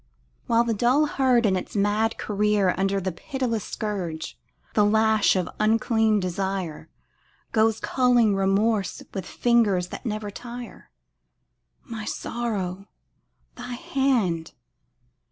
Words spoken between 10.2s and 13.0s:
tire: My sorrow,